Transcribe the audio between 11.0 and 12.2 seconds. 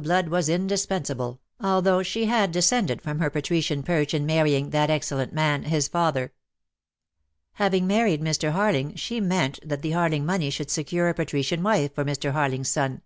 a patrician wife for